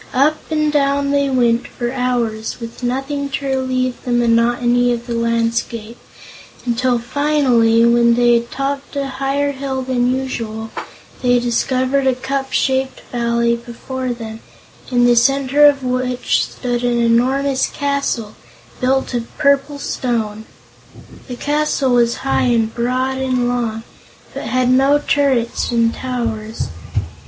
Up 0.15 0.41
and 0.49 0.71
down 0.73 1.11
they 1.11 1.29
went 1.29 1.67
for 1.67 1.91
hours, 1.93 2.59
with 2.59 2.81
nothing 2.81 3.29
to 3.29 3.45
relieve 3.45 4.03
the 4.03 4.11
monotony 4.11 4.91
of 4.91 5.05
the 5.05 5.13
landscape, 5.13 5.99
until 6.65 6.97
finally, 6.97 7.85
when 7.85 8.15
they 8.15 8.33
had 8.33 8.49
topped 8.49 8.95
a 8.95 9.05
higher 9.07 9.51
hill 9.51 9.83
than 9.83 10.09
usual, 10.11 10.71
they 11.21 11.37
discovered 11.37 12.07
a 12.07 12.15
cup 12.15 12.51
shaped 12.51 13.01
valley 13.11 13.55
before 13.55 14.11
them 14.11 14.39
in 14.89 15.05
the 15.05 15.15
center 15.15 15.65
of 15.67 15.83
which 15.83 16.45
stood 16.45 16.83
an 16.83 16.97
enormous 16.99 17.67
castle, 17.67 18.33
built 18.79 19.13
of 19.13 19.27
purple 19.37 19.77
stone. 19.77 20.45
The 21.27 21.35
castle 21.35 21.91
was 21.91 22.15
high 22.25 22.45
and 22.45 22.73
broad 22.73 23.19
and 23.19 23.47
long, 23.47 23.83
but 24.33 24.45
had 24.45 24.71
no 24.71 24.97
turrets 24.97 25.69
and 25.71 25.93
towers. 25.93 26.69